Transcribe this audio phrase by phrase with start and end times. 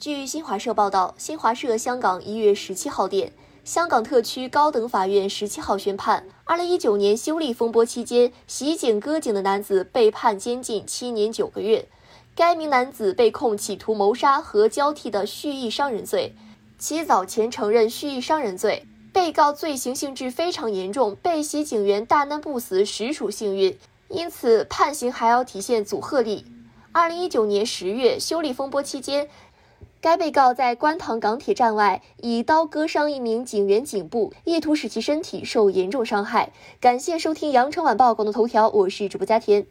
[0.00, 11.86] 据新华社报道，新华社香港一月十七号电，香港特区高等法院十七号宣判，二零一九年修例风波期间袭警割颈的男子被判监禁七年九个月。
[12.34, 16.34] 该名男子被控企图谋杀和交替的蓄意伤人罪，
[16.78, 18.86] 其早前承认蓄意伤人罪。
[19.12, 23.76] 被告罪行性质非常严重，被袭警员大难不死实属幸运，
[24.08, 26.46] 因此判刑还要体现阻吓力。
[26.92, 29.28] 二零一九年十月修例风波期间。
[30.00, 36.52] 该被告在观塘港铁站外以刀割伤一名警员颈部，意图使其身体受严重伤害。
[36.80, 39.66] 感谢收听羊城晚报广东头条，我是主播佳田。